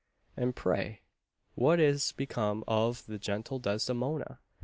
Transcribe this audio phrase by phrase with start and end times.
[0.35, 1.01] "And pray,
[1.53, 4.39] what is become of the 'gentle Desdemona?'"